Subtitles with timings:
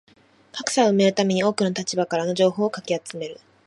[0.51, 3.39] 格差を埋めるために多くの立場からの情報をかき集める